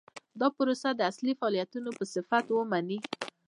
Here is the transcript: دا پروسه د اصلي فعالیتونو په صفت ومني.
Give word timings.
دا 0.39 0.47
پروسه 0.57 0.89
د 0.93 1.01
اصلي 1.11 1.33
فعالیتونو 1.39 1.89
په 1.97 2.03
صفت 2.13 2.45
ومني. 2.49 2.99